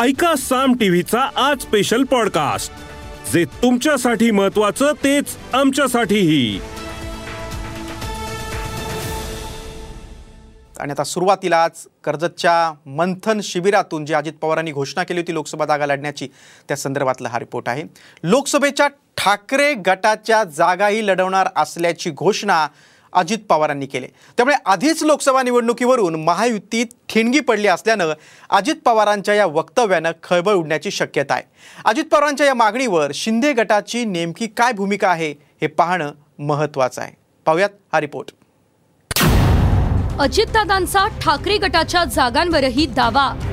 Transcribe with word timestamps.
ऐका 0.00 0.34
साम 0.36 0.74
टीव्हीचा 0.74 1.30
आज 1.36 1.60
स्पेशल 1.60 2.04
पॉडकास्ट 2.04 2.72
जे 3.32 3.44
तुमच्यासाठी 3.44 4.30
महत्वाचं 4.30 4.92
तेच 5.04 5.36
आमच्यासाठीही. 5.52 6.60
आणि 10.80 10.92
आता 10.92 11.04
सुरुवातीलाच 11.04 11.86
कर्जतच्या 12.04 12.72
मंथन 12.86 13.40
शिबिरातून 13.42 14.06
जी 14.06 14.14
अजित 14.14 14.32
पवारांनी 14.32 14.72
घोषणा 14.72 15.04
केली 15.04 15.20
होती 15.20 15.34
लोकसभा 15.34 15.66
जागा 15.66 15.86
लढण्याची 15.86 16.28
त्या 16.68 16.76
संदर्भातला 16.76 17.28
हा 17.28 17.38
रिपोर्ट 17.38 17.68
आहे. 17.68 17.82
लोकसभेच्या 18.22 18.88
ठाकरे 19.16 19.74
गटाच्या 19.74 20.44
जागाही 20.44 21.06
लढवणार 21.06 21.48
असल्याची 21.56 22.10
घोषणा 22.10 22.66
अजित 23.12 23.38
पवारांनी 23.48 23.86
केले. 23.86 24.06
त्यामुळे 24.36 24.56
आधीच 24.66 25.02
लोकसभा 25.02 25.42
निवडणुकीवरून 25.42 26.14
महायुतीत 26.24 26.86
ठिणगी 27.08 27.40
पडली 27.40 27.68
असल्यानं 27.68 28.12
अजित 28.50 28.74
पवारांच्या 28.84 29.34
या 29.34 29.46
वक्तव्यानं 29.46 30.10
खळबळ 30.22 30.52
उडण्याची 30.52 30.90
शक्यता 30.90 31.34
आहे. 31.34 31.42
अजित 31.84 32.04
पवारांच्या 32.04 32.46
या 32.46 32.54
मागणीवर 32.54 33.10
शिंदे 33.14 33.52
गटाची 33.52 34.04
नेमकी 34.04 34.46
काय 34.46 34.72
भूमिका 34.72 35.08
आहे 35.08 35.30
हे 35.30 35.66
पाहणं 35.66 36.12
महत्त्वाचं 36.38 37.02
आहे. 37.02 37.12
पाहूयात 37.46 37.70
हा 37.92 38.00
रिपोर्ट. 38.00 38.30
अजितदादांचा 40.18 41.06
ठाकरे 41.20 41.56
गटाच्या 41.56 42.04
जागांवरही 42.04 42.86
दावा. 42.86 43.48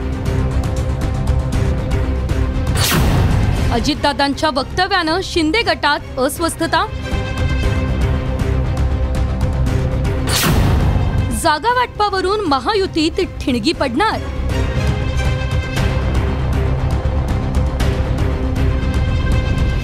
अजितदादांच्या 3.73 4.49
वक्तव्यानं 4.49 5.19
शिंदे 5.23 5.61
गटात 5.61 6.19
अस्वस्थता 6.19 6.85
जागा 11.41 11.71
वाटपावरून 11.73 12.39
महायुतीत 12.47 13.19
ठिणगी 13.41 13.71
पडणार. 13.71 14.19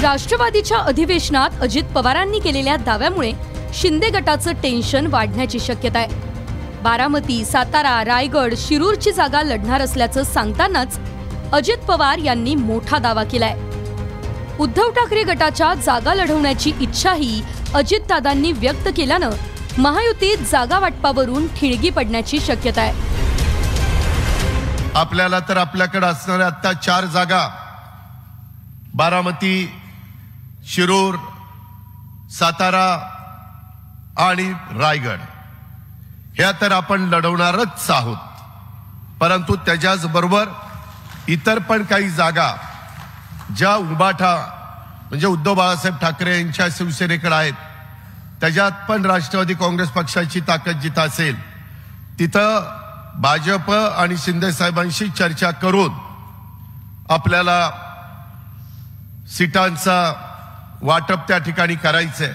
राष्ट्रवादीच्या 0.01 0.77
अधिवेशनात 0.77 1.61
अजित 1.61 1.83
पवारांनी 1.83 2.39
केलेल्या 2.39 2.75
दाव्यामुळे 2.75 3.31
शिंदे 3.73 4.09
गटाचं 4.09 4.51
टेन्शन 4.63 5.07
वाढण्याची 5.07 5.59
शक्यता 5.59 5.99
आहे. 5.99 6.23
बारामती 6.83 7.43
सातारा 7.45 8.03
रायगड 8.05 8.53
शिरूरची 8.57 9.11
जागा 9.11 9.41
लढणार 9.43 9.81
असल्याचं 9.81 10.23
सांगतानाच 10.23 10.99
अजित 11.53 11.77
पवार 11.77 12.17
यांनी 12.17 12.55
मोठा 12.55 12.97
दावा 12.97 13.23
केलाय. 13.23 13.55
उद्धव 14.59 14.89
ठाकरे 14.89 15.23
गटाच्या 15.23 15.73
जागा 15.73 16.13
लढवण्याची 16.13 16.73
इच्छाही 16.81 17.41
अजितदादांनी 17.73 18.51
व्यक्त 18.51 18.89
केल्यानं 18.97 19.29
महायुतीत 19.79 20.43
जागा 20.51 20.77
वाटपावरून 20.79 21.47
ठिणगी 21.55 21.89
पडण्याची 21.89 22.39
शक्यता 22.39 22.81
आहे. 22.81 23.13
आपल्याला 24.95 25.39
तर 25.49 25.57
आपल्याकडे 25.57 26.05
असणाऱ्या 26.07 26.47
आता 26.47 26.71
चार 26.73 27.05
जागा 27.13 27.47
बारामती 28.95 29.55
शिरूर 30.73 31.15
सातारा 32.31 32.87
आणि 34.25 34.51
रायगड 34.79 35.19
ह्या 36.37 36.51
तर 36.61 36.71
आपण 36.71 37.01
लढवणारच 37.09 37.89
आहोत. 37.89 38.17
परंतु 39.19 39.55
त्याच्याच 39.65 40.05
बरोबर 40.13 40.47
इतर 41.27 41.59
पण 41.69 41.83
काही 41.89 42.09
जागा 42.11 42.51
ज्या 43.57 43.75
उबाठा 43.75 44.35
म्हणजे 45.09 45.27
उद्धव 45.27 45.53
बाळासाहेब 45.53 45.97
ठाकरे 46.01 46.37
यांच्या 46.37 46.67
शिवसेनेकडे 46.77 47.35
आहेत 47.35 47.53
त्याच्यात 48.45 48.71
पण 48.89 49.05
राष्ट्रवादी 49.05 49.53
काँग्रेस 49.53 49.89
पक्षाची 49.89 50.39
ताकद 50.39 50.81
जिथं 50.81 51.01
असेल 51.01 51.35
तिथं 52.19 52.67
भाजप 53.21 53.71
आणि 53.71 54.17
शिंदे 54.17 54.51
साहेबांशी 54.51 55.07
चर्चा 55.09 55.49
करून 55.51 55.93
आपल्याला 57.09 57.57
सीटांचा 59.37 59.97
वाटप 60.81 61.27
त्या 61.27 61.37
ठिकाणी 61.37 61.75
करायचंय. 61.75 62.33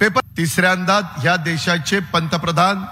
पेपर 0.00 0.20
तिसऱ्यांदा 0.36 0.98
ह्या 1.18 1.36
देशाचे 1.36 1.98
पंतप्रधान 2.12 2.84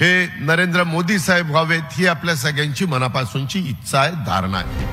हे 0.00 0.12
नरेंद्र 0.40 0.84
मोदी 0.84 1.18
साहेब 1.18 1.50
व्हावेत 1.50 1.82
ही 1.92 2.06
आपल्या 2.06 2.36
सगळ्यांची 2.36 2.84
मनापासूनची 2.84 3.58
इच्छा 3.58 4.00
आहे 4.00 4.12
धारणा 4.26 4.58
आहे. 4.58 4.84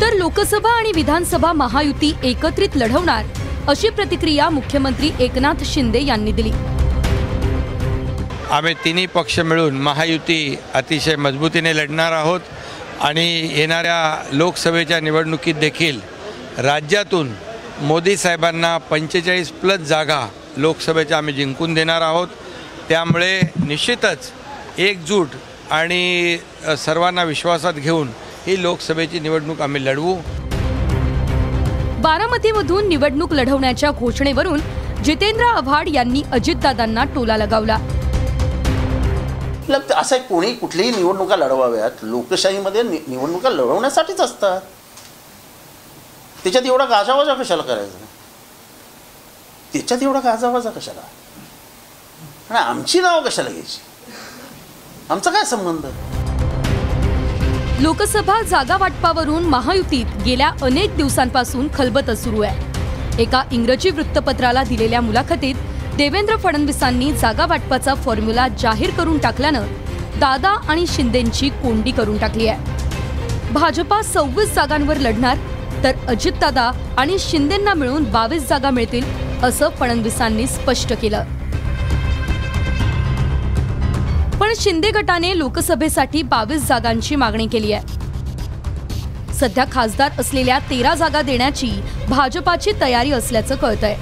तर 0.00 0.16
लोकसभा 0.16 0.78
आणि 0.78 0.92
विधानसभा 0.94 1.52
महायुती 1.52 2.16
एकत्रित 2.22 2.76
लढवणार. 2.76 3.24
अशी 3.68 3.88
प्रतिक्रिया 3.90 4.48
मुख्यमंत्री 4.50 5.10
एकनाथ 5.20 5.62
शिंदे 5.64 6.00
यांनी 6.04 6.32
दिली. 6.32 6.50
आम्ही 8.50 8.72
तिन्ही 8.84 9.04
पक्ष 9.06 9.38
मिळून 9.40 9.74
महायुती 9.82 10.38
अतिशय 10.74 11.16
मजबूतीने 11.16 11.76
लढणार 11.76 12.12
आहोत 12.12 12.40
आणि 13.00 13.26
येणाऱ्या 13.56 13.98
लोकसभेच्या 14.32 15.00
निवडणुकीत 15.00 15.54
देखील 15.54 16.00
राज्यातून 16.58 17.32
मोदी 17.80 18.16
साहेबांना 18.16 18.76
पंचेचाळीस 18.90 19.50
प्लस 19.60 19.80
जागा 19.88 20.26
लोकसभेच्या 20.56 21.18
आम्ही 21.18 21.34
जिंकून 21.34 21.74
देणार 21.74 22.02
आहोत. 22.02 22.28
त्यामुळे 22.88 23.40
निश्चितच 23.66 24.32
एकजूट 24.78 25.36
आणि 25.70 26.38
सर्वांना 26.78 27.24
विश्वासात 27.24 27.74
घेऊन 27.74 28.08
ही 28.46 28.62
लोकसभेची 28.62 29.20
निवडणूक 29.20 29.60
आम्ही 29.62 29.84
लढवू. 29.84 30.16
बारामतीमधून 31.98 32.88
निवडणूक 32.88 33.32
लढवण्याच्या 33.32 33.90
घोषणेवरून 33.90 34.60
जितेंद्र 35.04 35.44
आव्हाड 35.44 35.88
यांनी 35.88 36.22
अजितदादांना 36.32 37.04
टोला 37.04 37.36
लगावला. 37.36 37.78
असं 39.96 40.16
आहे, 40.16 40.24
कोणी 40.24 40.54
कुठलीही 40.54 40.90
निवडणुका 40.90 41.36
लढवाव्यात 41.36 41.90
लोकशाहीमध्ये 42.02 42.82
नि- 42.82 43.08
निवडणुका 43.08 43.50
लढवण्यासाठीच 43.50 44.20
असतात. 44.20 44.60
त्याच्यात 46.42 46.64
एवढा 46.64 46.84
गाजावाजा 46.84 47.34
कशाला 47.34 47.62
करायचा? 47.62 48.04
त्याच्यात 49.72 50.02
एवढा 50.02 50.20
गाजावाजा 50.20 50.70
कशाला? 50.70 51.00
आणि 52.50 52.58
आमची 52.58 53.00
नावं 53.00 53.22
कशाला 53.22 53.48
घ्यायची? 53.48 53.80
आमचा 55.10 55.30
काय 55.30 55.44
संबंध? 55.44 55.86
लोकसभा 57.80 58.40
जागा 58.42 58.76
वाटपावरून 58.76 59.44
महायुतीत 59.48 60.06
गेल्या 60.24 60.50
अनेक 60.62 60.96
दिवसांपासून 60.96 61.68
खलबत 61.74 62.10
सुरू 62.10 62.40
आहे. 62.42 63.22
एका 63.22 63.42
इंग्रजी 63.52 63.90
वृत्तपत्राला 63.90 64.62
दिलेल्या 64.68 65.00
मुलाखतीत 65.00 65.54
देवेंद्र 65.96 66.36
फडणवीसांनी 66.36 67.12
जागा 67.12 67.46
वाटपाचा 67.46 67.94
फॉर्म्युला 67.94 68.48
जाहीर 68.58 68.90
करून 68.96 69.18
टाकल्यानं 69.18 69.66
दादा 70.20 70.56
आणि 70.68 70.86
शिंदेंची 70.86 71.48
कोंडी 71.62 71.90
करून 71.90 72.18
टाकली 72.18 72.46
आहे. 72.48 73.52
भाजपा 73.52 74.02
सव्वीस 74.02 74.54
जागांवर 74.54 74.96
लढणार 74.96 75.36
तर 75.84 76.06
अजितदादा 76.08 76.70
आणि 76.98 77.18
शिंदेंना 77.20 77.74
मिळून 77.74 78.10
बावीस 78.12 78.48
जागा 78.48 78.70
मिळतील 78.70 79.04
असं 79.42 79.68
फडणवीसांनी 79.70 80.46
स्पष्ट 80.46 80.92
केलं. 80.92 81.24
पण 84.40 84.52
शिंदे 84.56 84.90
गटाने 84.90 85.38
लोकसभेसाठी 85.38 86.22
बावीस 86.22 86.68
जागांची 86.68 87.16
मागणी 87.16 87.46
केली 87.46 87.72
आहे. 87.72 87.98
सध्या 89.34 89.64
खासदार 89.72 90.10
असलेल्या 90.18 90.58
तेरा 90.58 90.94
जागा 90.94 91.22
देण्याची 91.22 91.70
भाजपाची 92.08 92.70
तयारी 92.80 93.12
असल्याचं 93.12 93.56
कळतंय. 93.56 93.96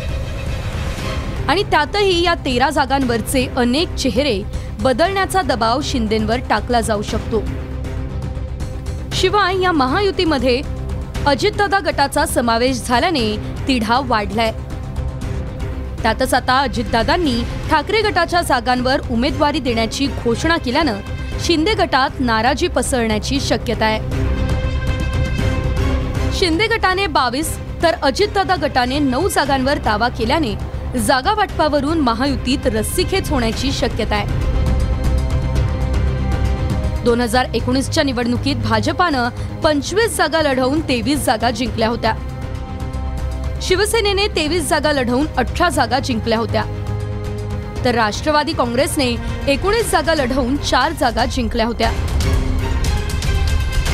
आणि 1.48 1.62
त्यातही 1.62 2.24
या 2.24 2.34
तेरा 2.34 2.70
जागांवरचे 2.70 3.46
अनेक 3.56 3.94
चेहरे 3.94 4.42
बदलण्याचा 4.80 5.42
दबाव 5.42 5.80
शिंदेंवर 5.84 6.38
टाकला 6.50 6.80
जाऊ 6.80 7.02
शकतो. 7.02 7.42
शिवाय 9.12 9.60
या 9.60 9.72
महायुतीमध्ये 9.72 10.62
अजितदादा 11.26 11.78
गटाचा 11.78 12.26
समावेश 12.26 12.82
झाल्याने 12.86 13.36
तिढा 13.68 14.00
वाढलाय. 14.04 14.52
त्यातच 16.06 16.34
आता 16.34 16.58
अजितदादांनी 16.60 17.40
ठाकरे 17.70 18.00
गटाच्या 18.02 18.40
जागांवर 18.42 19.00
उमेदवारी 19.10 19.60
देण्याची 19.60 20.06
घोषणा 20.24 20.56
केल्यानं 20.56 21.00
शिंदे 21.44 21.72
गटात 21.74 22.20
नाराजी 22.20 22.68
पसरण्याची 22.68 23.40
शक्यता 23.40 23.84
आहे. 23.84 23.98
शिंदे 26.38 26.66
गटाने 26.66 27.06
बावीस 27.06 27.48
तर 27.82 27.94
अजितदादा 28.02 28.56
गटाने 28.62 28.98
नऊ 28.98 29.28
जागांवर 29.28 29.78
दावा 29.78 30.08
केल्याने 30.08 30.54
जागा 30.98 31.34
वाटपावरून 31.34 32.00
महायुतीत 32.00 32.66
रस्सीखेच 32.66 33.30
होण्याची 33.30 33.72
शक्यता 33.72 34.16
आहे. 34.16 34.44
दोन 37.04 37.20
हजार 37.20 37.46
एकोणीसच्या 37.54 38.04
निवडणुकीत 38.04 38.56
भाजपानं 38.56 39.28
पंचवीस 39.64 40.16
जागा 40.16 40.42
लढवून 40.42 40.80
तेवीस 40.80 41.24
जागा 41.24 41.50
जिंकल्या 41.50 41.88
होत्या. 41.88 42.14
शिवसेनेने 43.62 44.26
तेवीस 44.28 44.68
जागा 44.68 44.92
लढवून 44.92 45.26
अठरा 45.36 45.68
जागा 45.68 45.98
जिंकल्या 45.98 46.38
होत्या. 46.38 46.64
तर 47.84 47.94
राष्ट्रवादी 47.94 48.52
काँग्रेसने 48.52 49.16
एकोणीस 49.48 49.90
जागा 49.90 50.14
लढवून 50.14 50.56
चार 50.56 50.92
जागा 50.92 51.24
जिंकल्या 51.24 51.66
होत्या. 51.66 51.90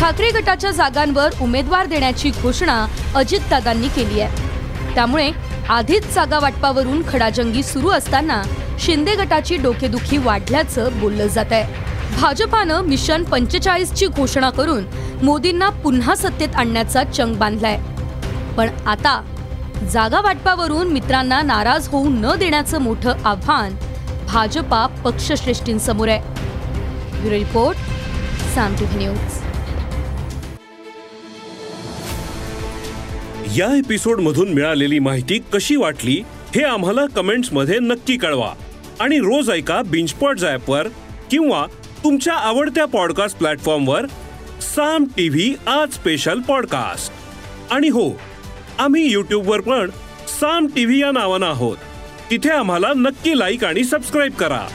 ठाकरे 0.00 0.30
गटाच्या 0.30 0.70
जागांवर 0.70 1.30
उमेदवार 1.40 1.86
देण्याची 1.86 2.30
घोषणा 2.42 2.86
अजितदादांनी 3.14 3.88
केली 3.88 4.20
आहे. 4.20 4.94
त्यामुळे 4.94 5.30
आधीच 5.68 6.14
जागा 6.14 6.38
वाटपावरून 6.38 7.02
खडाजंगी 7.08 7.62
सुरू 7.62 7.88
असताना 7.88 8.42
शिंदे 8.78 9.14
गटाची 9.14 9.56
डोकेदुखी 9.56 10.18
वाढल्याचं 10.18 10.98
बोललं 11.00 11.26
जात 11.26 11.52
आहे 11.52 12.20
भाजपानं 12.20 12.80
मिशन 12.80 13.24
पंचेचाळीसची 13.24 14.06
घोषणा 14.06 14.50
करून 14.50 14.84
मोदींना 15.22 15.68
पुन्हा 15.68 16.14
सत्तेत 16.14 16.56
आणण्याचा 16.56 17.04
चंग 17.04 17.34
बांधलाय. 17.34 17.78
पण 18.56 18.68
आता 18.86 19.20
जागा 19.90 20.20
वाटपावरून 20.20 20.88
मित्रांना 20.88 21.42
नाराज 21.42 21.88
होऊ 21.88 22.08
न 22.08 22.36
देण्याचं 22.38 22.80
मोठं 22.80 23.12
आव्हान 23.24 23.76
भाजपा 24.26 24.86
पक्षश्रेष्ठींसमोर 24.86 26.08
आहे. 26.08 26.20
Bureau 27.20 27.36
report 27.36 27.76
Saam 28.54 28.74
news. 28.80 29.18
या 33.58 33.78
एपिसोड 33.78 34.20
मधून 34.20 34.48
मिळालेली 34.48 34.98
माहिती 34.98 35.38
कशी 35.52 35.76
वाटली 35.76 36.22
हे 36.56 36.62
आम्हाला 36.62 37.06
कमेंट्समध्ये 37.06 37.78
नक्की 37.78 38.16
कळवा. 38.16 38.52
आणि 39.00 39.18
रोज 39.18 39.50
ऐका 39.50 39.82
बिंचपॉट 39.82 40.36
वर 40.68 40.88
किंवा 41.30 41.66
तुमच्या 42.04 42.34
आवडत्या 42.34 42.84
पॉडकास्ट 42.84 43.38
प्लॅटफॉर्मवर 43.38 44.06
साम 44.60 45.04
टीव्ही 45.04 45.54
आज 45.66 45.92
स्पेशल 45.92 46.40
पॉडकास्ट 46.40 47.12
आणि 47.72 47.88
हो 47.88 48.10
आम्ही 48.78 49.12
यूट्यूबवर 49.12 49.60
पण 49.60 49.90
साम 50.40 50.66
टीव्ही 50.66 51.00
या 51.00 51.10
नावानं 51.12 51.46
आहोत. 51.46 51.76
तिथे 52.30 52.50
आम्हाला 52.50 52.92
नक्की 52.96 53.38
लाईक 53.38 53.64
आणि 53.64 53.84
सबस्क्राईब 53.84 54.32
करा. 54.32 54.66